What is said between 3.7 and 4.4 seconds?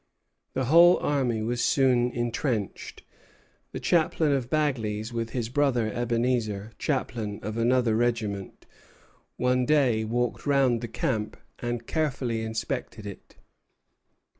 The chaplain